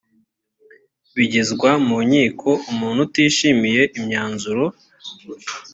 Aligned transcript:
bigezwa 1.15 1.71
mu 1.87 1.97
nkiko 2.07 2.49
umuntu 2.71 2.99
utishimiye 3.07 3.81
imyanzuro 3.97 4.63